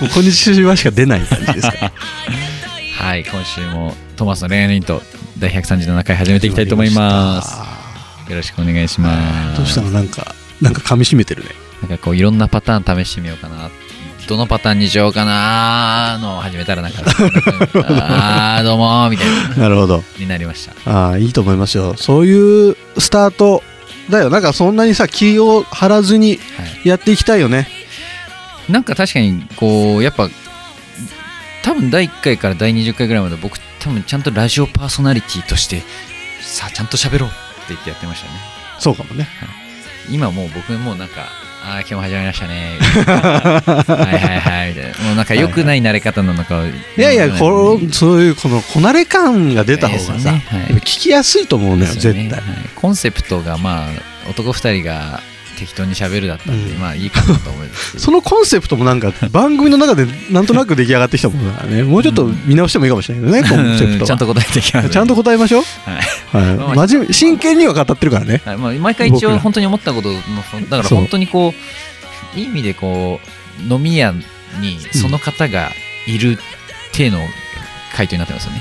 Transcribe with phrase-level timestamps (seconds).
[0.00, 1.92] もうこんにちはしか出ない感じですか。
[2.98, 5.02] はい今週もトーマスの恋愛のヒント
[5.38, 11.50] 第137回始めていきたいと思いますよろしくお願いしますどうしたの、なんか、なんか噛み締めてるね。
[11.80, 13.70] なんかこういろんなパターン試してみようかな
[14.28, 20.04] どのパターンにしようかなーのを始めたらなんか あーどうもーみたいななるほど。
[20.18, 21.94] になりましたああ、いいと思いますよ。
[21.96, 23.62] そういうスタート。
[24.10, 24.30] だよ。
[24.30, 27.68] なんかそんなにさ、気を張らずにはいやっていきたいよね。
[28.68, 30.28] なんか確かにこうやっぱ
[31.62, 35.82] 多分第1回から第20回ぐらいまで僕多分ちゃんとラジオパーソナリティとして
[36.40, 37.36] さあちゃんと喋ろうって
[37.68, 38.32] 言ってやってましたね。
[38.78, 39.28] そうかもね。
[40.10, 41.28] 今もう僕もうなんか
[41.62, 42.78] ああ今日も始まりましたね。
[43.04, 44.98] はいはいはいみたいな。
[45.04, 52.28] もうなんか良くない慣れ方なのかいやいや、この、そういう、この、こなれ感が出た方がさ、ねはい聞きやすいと思うのよ、ですよね。
[52.28, 52.40] 絶対。
[52.40, 52.68] はい。
[52.74, 55.20] コンセプトがまあ男2人が
[55.58, 56.80] 適当に喋るだったんで、うん。
[56.80, 64.06] まあいいかなと思うんですそのコンセプトもなんか 番組の中でなんとなく出来上がってきたものだからねもうちょっと見直してもいいかもしれないけどね、コンセプトは。
[64.06, 65.62] ちゃんと答えていきますちゃんと答えましょう、
[66.32, 66.56] はい。
[66.56, 68.40] はい、真面目真剣には語ってるからね。
[68.44, 68.56] はい。
[68.56, 70.20] まあ、毎回一応本当に思ったことも
[70.70, 71.54] だから本当にこ
[72.36, 73.20] ういい意味でこ
[73.68, 74.12] う飲み屋
[74.60, 75.70] にその方が
[76.06, 76.38] いる
[76.92, 77.18] 体の
[77.94, 78.60] 回答になってますよね。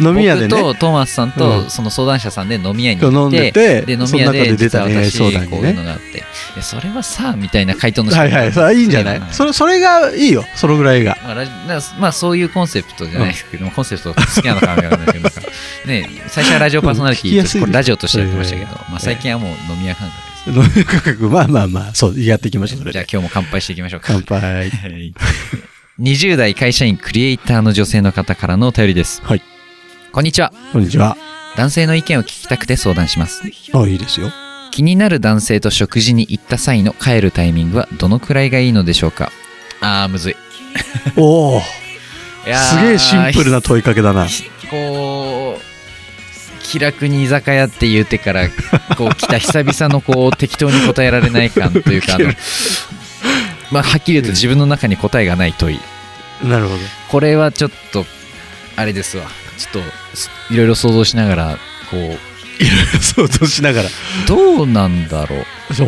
[0.00, 0.48] 飲み屋でね。
[0.48, 1.70] 僕とトーマスさんとうん。
[1.70, 6.22] その相談者さんで飲み屋に行って、でてで飲その中でみ屋で出たね実は私こういうのねがあって、い
[6.56, 8.22] やそれはさみたいな回答の仕方。
[8.22, 10.44] はいはいそれはいいんじゃない、はそれそれがいいよ。
[10.54, 11.16] そのぐらいが。
[11.24, 15.52] まあラジなまあそういうコンセプトじゃないですけども、コンセプト好きなのかわからないですけど
[15.86, 17.64] ね最初はラジオパーソナリティとしてうん。
[17.64, 20.68] 聞きやすいこれラジオとしてやってましたけど、まあ、最近はもう飲み屋感覚です。
[20.68, 24.08] 飲み屋価格まあまあまあそうやっていきましょうじゃあ今日も乾杯していきましょうか。
[24.08, 24.70] 乾杯。
[24.70, 25.12] はい
[26.00, 29.22] 20代会社員クリエイターの女性の方からのお便りです。
[29.24, 29.42] はい。
[30.12, 30.52] こんにちは。
[30.72, 31.16] こんにちは
[31.56, 33.42] 男性の意見を聞きたくて相談します。
[33.72, 34.30] あいいですよ
[34.72, 39.32] 気になる男性と食事に行った際の帰るタイミングはどのくらいがいいのでしょうか？
[39.80, 40.36] あー、むずい。
[41.16, 44.26] おおすげえシンプルな問いかけだな
[44.70, 48.48] こう、気楽に居酒屋って言ってから、
[48.96, 52.26] こう来た久々のこう適当に答えられない感というか、あの
[53.70, 55.80] まあ、はっきり言うと自分の中に答えがない問い。
[56.44, 56.80] なるほど。
[57.10, 58.04] これはちょっと
[58.76, 59.26] あれですわ。
[59.58, 61.58] ちょっとすいろいろ想像しながら
[61.90, 62.18] こう。
[63.02, 63.88] 想像しながら。
[64.26, 65.44] どうなんだろう。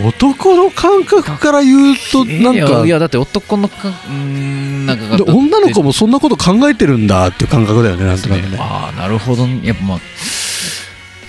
[0.08, 2.84] 男の感覚から言うとなんか。
[2.84, 8.56] いやだって男のかうーんなんかで女の子もそんなこと考えてるんだっていう感覚だよねなんとなくね。
[8.58, 9.46] ああなるほど。
[9.46, 9.98] ねやっぱまあ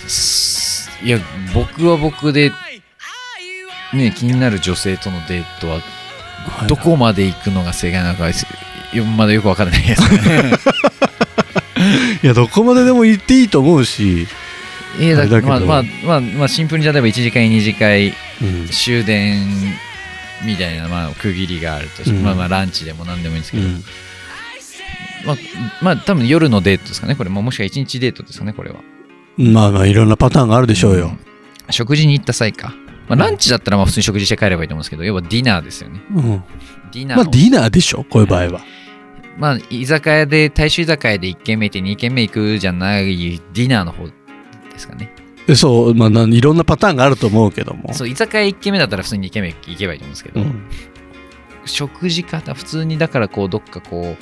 [0.08, 1.20] すいや
[1.54, 2.52] 僕は僕で
[3.94, 5.80] ね気になる女性とのデートは
[6.68, 8.30] どこまで行くのが正解なのか
[8.94, 10.02] よまだよく分からないです。
[10.02, 10.54] ね
[12.24, 14.28] いやどこまででも行っていいと思うし、
[15.00, 19.48] いやだだまあまあまあまあシンプルに例えば1次会2次会うん終電
[20.44, 23.84] みたいな、まあ、区切りがあるとうんまあまあランチでも何でもいいんですけど、うん
[25.26, 25.38] まあ、
[25.82, 28.78] まあ多分夜のデートですかねこれ、まあ、もしくは一日デートですかねこれは
[29.38, 31.12] まあまあいろんなパターンがあるでしょうよ、
[31.70, 32.74] 食事に行った際か、
[33.10, 36.02] まあ、ランチだったらまあ普通に食事して帰ればいいと思うんですけど要はディナーですよね。
[36.16, 36.44] うん。
[36.92, 38.62] ディナーを、まあディナーでしょこういう場合は、
[39.38, 44.14] まあ居酒屋で大衆居酒屋で1軒目行って2軒目行くじゃないディナーの方で
[44.78, 45.14] すかね。
[45.48, 47.94] でそうまあなんいろんなパターンがあると思うけども。
[47.94, 50.64] そう居酒屋1軒目だったら普通に2軒目行けばいいと思うんですけど、うん。
[51.66, 54.16] 食事方普通にだからこうどっかこ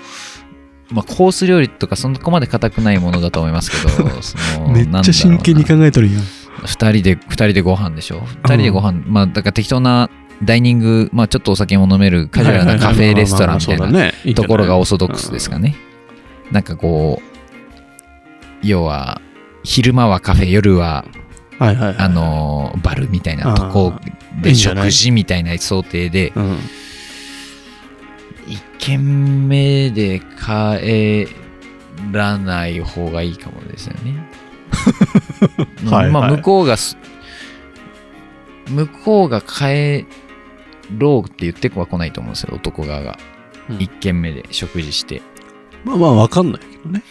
[0.92, 6.24] う、まあ、コース料理とかそこまで硬くないものだと思いますけどその めっちゃ真剣に考えとるやん
[6.64, 10.10] 2人で二人でご飯でしょ？2人でご飯、まあだから適当な
[10.44, 15.76] ダイニングまあちょっとお酒も飲めるカジュアルなカフェレストランみたいなところがオーソドックスですかね、
[16.52, 17.38] なんかこう
[18.62, 19.22] 要は
[19.64, 21.06] 昼間はカフェ夜は
[21.60, 23.94] あのバルみたいなとこ
[24.42, 26.60] で食事みたいな想定でうん。
[28.48, 31.28] 1軒目で帰
[32.14, 34.27] らない方がいいかもですよね。
[35.90, 36.98] はいまあはい向こうがす
[38.70, 40.06] 向こうが帰
[40.96, 42.54] ろうって言っては来ないと思うんですよ。
[42.56, 43.18] 男側が、
[43.70, 43.78] うん。
[43.78, 45.22] 1軒目で食事して。
[45.84, 47.04] まあまあわかんないけどね。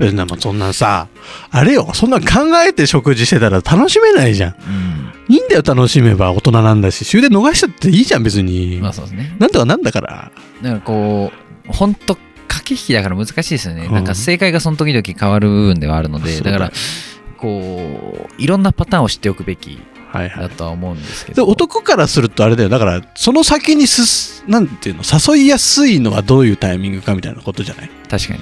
[0.00, 1.08] えなまあそんなさ
[1.50, 1.88] あれよ。
[1.94, 2.26] そんな考
[2.66, 4.50] えて食事してたら楽しめないじゃん。
[4.50, 5.34] うん。
[5.34, 7.04] いいんだよ楽しめば大人なんだし。
[7.04, 9.36] 終電逃しちゃっていいじゃん別に、まあそうですね。
[9.38, 10.32] なんとかなんだから。
[10.62, 11.32] だからこ
[11.68, 13.92] う本当駆け引きだから難しいですよね、うん。
[13.92, 16.72] なんか正解がその時々変わる部分ではあるのでだから
[17.36, 20.48] こういろんなパターンを知っておくべきはいはい。
[20.48, 22.68] だとは思うんですけでど男からするとあれだよ。
[22.68, 28.40] だからその先にすなんていうの誘いやすいのはどういうタイミングかみたいなことじゃない、確かに。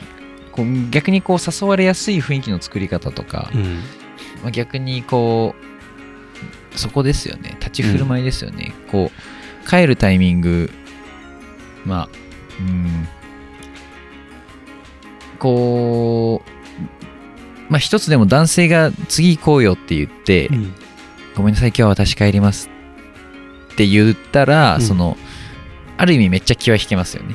[0.52, 3.62] こう逆にこう誘われやすい雰囲気の作り方とか、うん。
[4.42, 5.54] まあ、逆にこ
[6.74, 7.56] うそこですよね。
[7.58, 9.10] 立ち振る舞いですよね、こ
[9.64, 10.70] う帰るタイミング
[11.86, 12.08] まあ
[12.60, 13.08] うん
[15.42, 16.42] こ
[17.68, 20.74] うまあ一つでも男性が次行こうよって言って、うん。
[21.34, 22.70] ごめんなさい今日は私帰ります
[23.72, 24.82] って言ったら、うん。
[24.82, 25.16] その
[25.96, 27.34] ある意味めっちゃ気は引けますよね。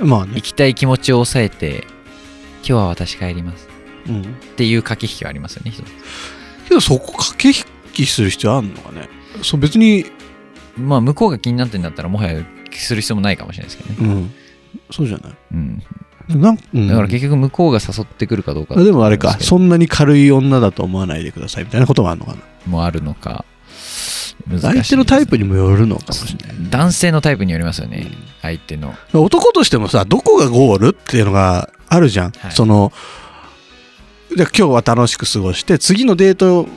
[0.00, 0.34] まあね。
[0.36, 1.84] 行、きたい気持ちを抑えて
[2.58, 3.68] 今日は私帰ります。
[4.08, 4.24] うん、っ
[4.56, 5.72] ていう駆け引きはありますよね
[6.66, 9.08] けどそこ駆け引きする必要あるのかね？
[9.42, 10.06] そう別に、
[10.78, 12.42] まあ向こうが気になってんだったらもはや
[12.72, 14.32] する必要もないかもしれないですけどね、うん、
[14.90, 15.36] そうじゃない？
[15.52, 15.82] うん、
[16.28, 19.38] なん、うん、だから結局向こうが誘ってくるかどうかあでもあれか。
[19.40, 22.38] そそんなに軽い女だと思わないでくださいみたいなことがあるのかな。
[22.66, 23.44] もあるのか。
[24.60, 26.70] 相手のタイプにもよるのかもしれない。
[26.70, 28.06] 男性のタイプによりますよね。
[28.40, 28.94] 相手の。
[29.12, 32.52] 男としてもさどこがゴールっていうのがあるじゃん、はい。
[32.52, 32.92] その
[34.36, 36.68] じゃあ今日は楽しく過ごして次のデート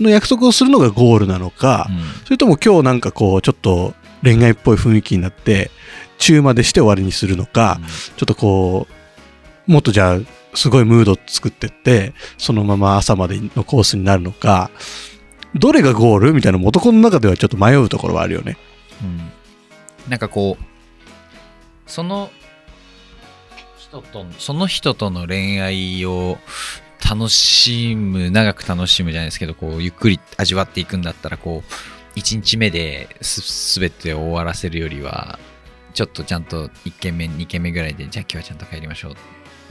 [0.00, 1.88] の約束をするのがゴールなのか、
[2.24, 5.70] それとも今日なんかこうちょっと恋愛っぽい雰囲気になって
[6.18, 7.80] 中までして終わりにするのか、
[8.16, 8.92] ちょっとこう
[9.66, 10.18] もっとじゃあ
[10.54, 14.70] すごいムード作ってってそのまま朝までのコースになるのか
[15.54, 18.56] どれがゴールみたいなのも男の中ではちょっと迷うところはあるよね。
[19.02, 19.30] うん
[20.08, 20.64] なんかこう
[21.90, 22.30] その
[23.76, 26.38] 人とその人との恋愛を
[27.08, 35.38] 楽しむ長く楽しむじゃないですけどこうゆっくり味わっていくんだったらこう1日目です全てを終わらせるよりは
[35.94, 39.16] ちょっとちゃんと1軒目2軒目ぐらいでじゃあ今日はちゃんと帰りましょう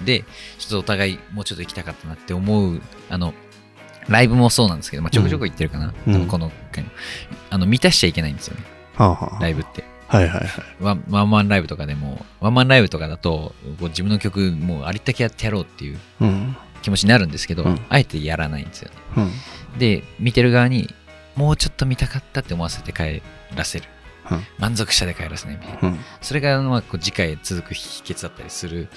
[0.03, 0.23] で
[0.57, 3.33] ちょっとお互いもうちょっと行きたかったなって思うあの
[4.07, 6.27] ライブもそうなんですけど、まあ、ちょこちょこ行ってるかな、うん。
[6.27, 6.51] この
[7.49, 8.63] あの満たしちゃいけないんですよね。
[8.95, 9.41] はあはあ。
[9.41, 9.83] ライブって。
[10.07, 10.49] はいはいはい。
[10.79, 16.55] ワンワンマンライブとかでもワンマンライブとかだとこう自分の曲もうありったけやってやろうっていううん。
[16.83, 17.79] 気持ちになるんですけど、うん。
[17.89, 18.97] あえてやらないんですよね。
[19.73, 19.79] うん。
[19.79, 20.93] で見てる側に
[21.35, 23.23] もうちょっと見たかったって思わせて帰
[23.55, 23.94] らせる、うん
[24.57, 25.89] 満足したで帰らせないみたいな。
[25.89, 25.99] うん。
[26.21, 28.89] それがまあこう次回続く秘訣だったりする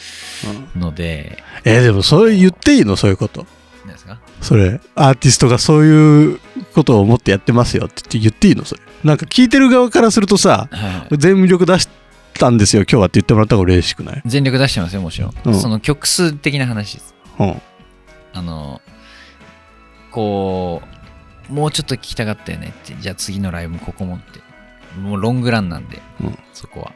[0.76, 1.42] ので。
[1.64, 2.96] えーでもそれ言っていいの？
[2.96, 3.46] そういうこと？
[3.84, 4.18] 何ですか？
[4.40, 6.40] それアーティストがそういう
[6.74, 8.64] ことを思ってやってますよって言って言っていいの？
[8.64, 8.82] それ。
[9.04, 11.16] なんか聞いてる側からするとさはい。
[11.18, 11.88] 全力出し
[12.34, 14.22] たんですよ今日はって言ってもらった方が嬉しくない？
[14.26, 15.54] 全力出してますよもちろん、うん。
[15.54, 17.14] その曲数的な話です。
[17.38, 17.62] うん。
[18.32, 18.80] あの
[20.10, 20.82] こ
[21.50, 22.94] うもうちょっと聞きたかったよねって。
[23.00, 24.40] じゃあ次のライブもここもって
[24.98, 26.92] もうロングランなんで、うんそこは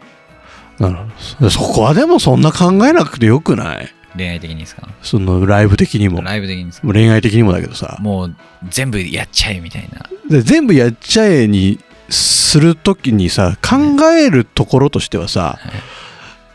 [0.78, 1.50] なるほど。
[1.50, 3.88] そこはでもそんな考えなくてよくない？
[4.16, 4.88] 恋愛的にですか？
[5.02, 6.20] そのライブ的にも。
[6.22, 6.92] ライブ的にですか？
[6.92, 7.96] 恋愛的にもだけどさ。
[8.00, 8.36] もう
[8.68, 11.78] 全部やっちゃえみたいなで全部やっちゃえに
[12.08, 13.76] するときにさ考
[14.10, 15.70] えるところとしてはさは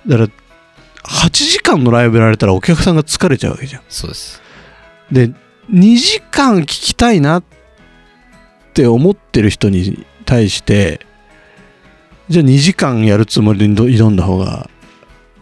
[0.05, 0.29] いだから
[1.03, 3.81] 8時間のライブやられたらお客さんが疲れちゃうわけじゃん。
[3.89, 4.41] そうです
[5.11, 5.31] で
[5.71, 7.43] 2時間聞きたいなっ
[8.73, 11.05] て思ってる人に対して
[12.29, 14.69] じゃあ2時間やるつもりで挑んだ方が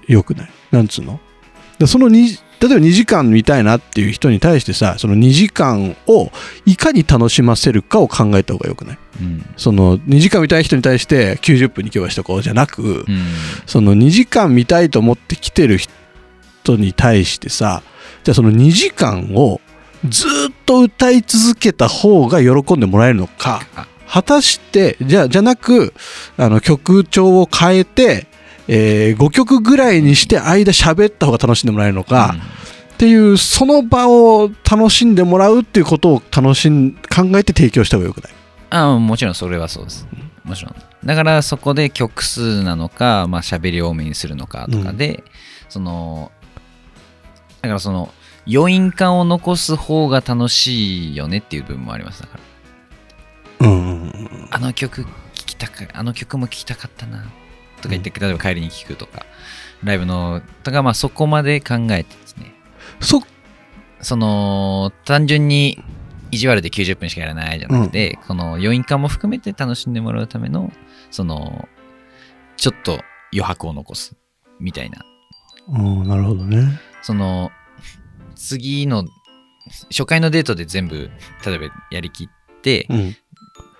[0.07, 0.49] よくない？
[0.71, 1.19] なんつうの？
[1.79, 6.31] でその2例えば2時間見たいなっていう人に対してさその2時間を
[6.65, 8.97] いかに楽しませるかを考えた方がよくない？
[9.19, 9.45] うん。
[9.57, 13.25] その2時間見たい人に対して90分に今日はしとこうじゃなく、うん。
[13.65, 17.83] その2時間見たいと思って来てる人に対してさ
[18.23, 19.59] じゃあその2時間を
[20.07, 20.29] ずっ
[20.65, 25.93] と歌い続けた方が喜んでもらえるのかあ果たしてじゃあじゃなく
[26.37, 28.27] あの曲調を変えて、
[28.69, 32.33] え5曲ぐらいにして間喋った方が楽しんでもらえるのか、
[32.93, 38.33] っていうその場を楽しんでもらうっていうことを楽しん考えて提供した方がよくない？
[38.69, 40.07] あもちろんそれはそうです。
[40.45, 40.75] もちろん。
[41.05, 45.25] だからそこで曲数なのかまあ喋り多めにするのかとかで、
[45.67, 46.31] その
[47.61, 48.13] だからその
[48.49, 52.21] 余韻感を残す方が楽しいよねっていう部分もあります。
[52.21, 52.54] だから
[53.59, 57.23] うんうんうんあの曲聴きたかあの曲も聴きたかったな
[57.77, 59.25] とか言って、例えば帰りに聴くとか。
[59.83, 62.53] ライブのとかまあそこまで考えてですね。
[62.99, 63.21] そ
[64.01, 65.83] その単純に
[66.31, 70.71] 意地悪で90分しかやらないじゃなくて、この余韻感も含めて楽しんでもらうための
[71.11, 71.67] その
[72.57, 72.99] ちょっと
[73.31, 74.15] 余白を残す
[74.59, 75.05] みたいな。
[75.67, 76.79] うんなるほどね。
[77.01, 77.51] その
[78.35, 79.05] 次の
[79.89, 81.09] 初回のデートで全部
[81.45, 83.15] 例えばやりきって、うん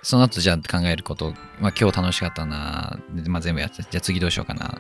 [0.06, 4.80] その後じゃあ考えること、まあ、今日楽しかったな、でまあ、全部やって、じゃあ次どうしようかな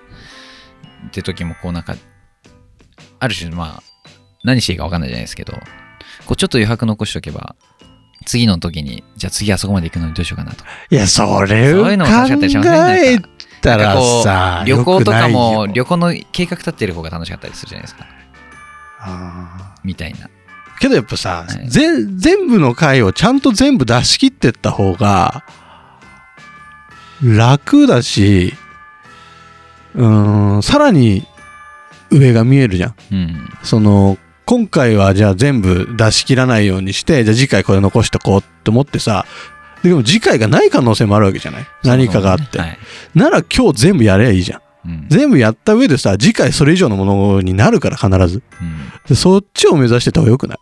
[1.08, 1.96] って時も、こうなんか、
[3.18, 3.84] ある種、まあ、
[4.44, 7.56] 何していいか分かんないじゃないですけど、こうちょっと余白残しておけば、
[8.28, 10.70] 次の時に、じゃあ次あそこまで行くのにどうしようかなとか。
[10.92, 13.28] いや、それを考えか
[13.62, 18.06] たらさ、旅行とかも、旅行の計画立ってる方が楽しかったりするじゃないですか。
[19.00, 20.30] あみたいな。
[20.78, 25.44] ーけどやっぱさ、はいぜ全部の回をちゃんと全部出し切ってった方が、
[27.24, 28.54] 楽だし、
[29.96, 31.26] うーん、さらに
[32.12, 32.96] 上が見えるじゃん。
[33.12, 33.50] うん。
[33.64, 39.26] その、今回はじゃあ全部出し切らないようにして、じゃあ次回これ残しとこうって思ってさ、
[39.82, 41.66] でも次回がない可能性もあるわけじゃない？
[41.84, 42.60] 何かがあって。
[42.60, 42.78] はい。
[43.16, 44.62] なら今日全部やればいいじゃん。
[44.86, 45.06] うん。
[45.10, 48.44] 全部やった上でさ、次回それ以上のものになるから必ず。
[48.62, 48.76] うん
[49.08, 50.58] でそっちを目指してた方がよくない？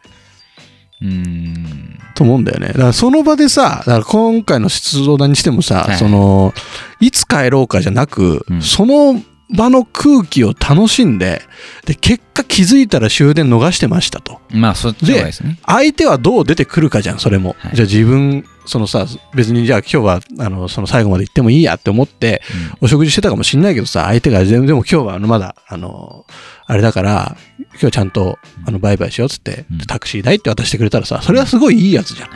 [1.02, 2.00] うん。
[2.16, 2.68] と思うんだよね。
[2.68, 6.54] だからその場でさ、だから今回の出動団にしてもさ、はいその、
[7.00, 9.22] いつ帰ろうかじゃなく、うんその
[9.56, 11.44] 場の空気を楽しんで、
[11.86, 14.42] で、結果気づいたら終電逃してましたと。
[14.50, 15.60] まあ、そっちですね。
[15.66, 17.56] 相手はどう出てくるかじゃん、それも。
[17.60, 19.06] はいじゃあ自分、そのさ、
[19.36, 22.42] 別にじゃあ今日は、あの、その最後まで行ってもいいやって思って、
[22.82, 26.26] お食事してたかもしんないけどさ、相手が全然、でも今日はあの、まだ、あの、
[26.66, 27.38] あれだから、
[27.80, 32.30] 今日ちゃんと、あの、バイバイしようっつってうん、タクシー代って渡してくれたらさ、それはすごいいいやつじゃん。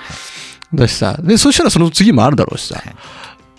[0.75, 2.95] だしさ、で、そしたらその次もあるだろうしさはい。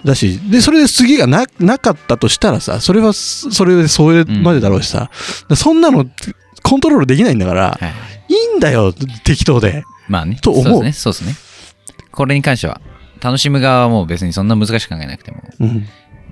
[0.04, 5.10] だし、で、それで次がな、なかったとしたらさ、それは、それでそれまでだろうしさ、
[5.48, 6.06] だそんなの、
[6.62, 7.86] コントロールできないんだから、は
[8.28, 8.34] い。
[8.34, 8.92] いいんだよ、
[9.24, 9.84] 適当で。
[10.08, 10.38] まあね。
[10.40, 11.34] と思うそうですね。
[12.18, 12.80] これに関しては、
[13.20, 15.86] 楽しむ側はもう別にそんな難しく考えなくても、うん。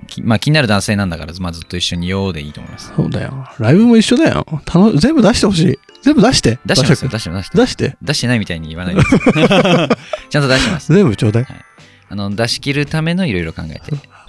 [0.07, 2.91] きまあ気になる男性なんだから、まあずっと一緒にいようでいいと思います。
[2.93, 3.47] そうだよ。
[3.57, 4.45] ライブも一緒だよ。
[4.65, 5.79] 楽全部出してほしい。
[6.01, 6.59] 全部出して。
[6.65, 7.51] 出してますよ、馬出してます。
[7.51, 7.97] 車君出して。
[8.01, 9.01] 出してないみたいに言わないで
[10.29, 10.93] ちゃんと出してます。
[10.93, 11.45] 全部ちょうだい。
[12.09, 13.81] あの、出し切るためのいろいろ考えて。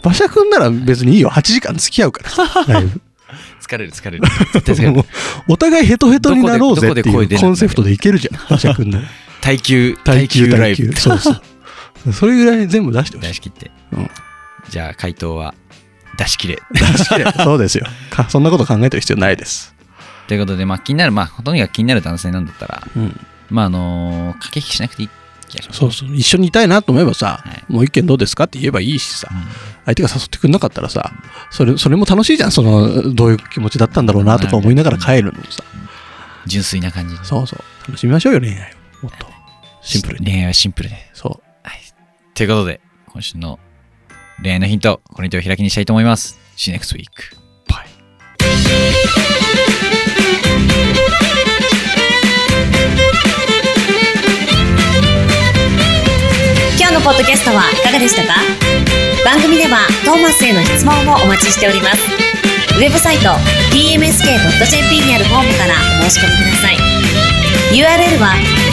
[0.05, 1.31] 馬車君なら別にいいよ。
[1.31, 2.23] 8時間付き合うか
[2.67, 2.75] ら。
[2.75, 3.01] ライブ。
[3.61, 4.23] 疲れる疲れる。
[5.49, 8.41] お互いヘトヘトになろうぜっていうコンセプトでいけるじゃん。
[8.49, 9.09] 馬車君なら。
[9.41, 10.93] 耐久、耐久ライブ。
[10.97, 11.43] そうそう。
[12.13, 13.29] それぐらい全部出してほしい。
[13.29, 13.71] 出し切って。
[13.93, 14.11] うん
[14.69, 15.55] じゃあ回答は、
[16.19, 16.59] 出し切れ。
[16.73, 17.33] 出し切れ。
[17.43, 17.87] そうですよ。
[18.11, 19.75] かそんなこと考えてる必要ないです。
[20.27, 23.19] ということで、まあ気になる、まあとにかく気になる男性なんだったら、うん。
[23.49, 25.09] まああのー駆け引きしなくていい
[25.49, 25.81] 気がします。
[25.81, 26.15] そうそう。
[26.15, 29.43] 一緒にいたいなと思えばさ、はいもう一件どうですかって言えばいいしさう、ん
[29.87, 31.13] 相手が誘ってくれなかったらさ、
[31.51, 32.53] それ、それも楽しいじゃん。
[32.53, 35.63] その、どういう気持ちだったんだろうなとか思いながら帰るのもさ。
[36.45, 37.25] 純粋な感じで。
[37.25, 37.63] そうそう。
[37.89, 38.78] 楽しみましょうよ、恋愛を。
[39.03, 39.27] もっと。
[39.83, 40.27] シンプルに。
[40.27, 40.97] 恋愛はシンプルで。
[41.15, 41.79] そはい。
[42.35, 43.59] ということで、今週の
[44.43, 46.39] 恋愛のヒント、これにてお開きにしたいと思います。
[46.57, 47.07] See you next week.
[47.69, 48.89] Bye.
[56.79, 58.41] 今日のポッドキャストはいかがでしたか？
[59.25, 62.03] 番組ではトーマスへの質問もお待ちしております
[62.79, 63.31] ウェブサイト
[63.75, 66.77] tmsk.jp にあるフォームからお申し込みください
[67.75, 68.35] URL は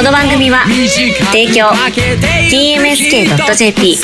[0.00, 0.64] この番組は
[1.30, 1.66] 提供
[2.48, 3.98] TMSK.jp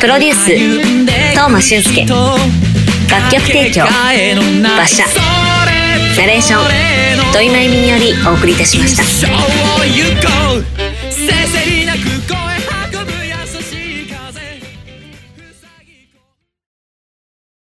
[0.00, 0.54] プロデュース
[1.32, 5.02] 東間俊介楽曲提供馬車
[6.16, 6.62] ナレーション
[7.32, 9.02] 土井真由美によりお送りいたしました。